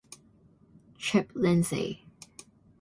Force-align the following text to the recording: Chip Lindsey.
Chip 0.97 1.31
Lindsey. 1.35 2.07